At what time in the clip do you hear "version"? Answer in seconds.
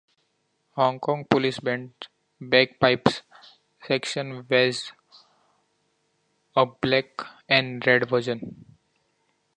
8.09-8.65